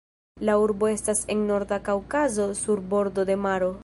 La 0.47 0.53
urbo 0.61 0.87
estas 0.91 1.21
en 1.33 1.43
Norda 1.49 1.79
Kaŭkazo 1.89 2.47
sur 2.61 2.85
bordo 2.95 3.27
de 3.33 3.41
maro. 3.45 3.71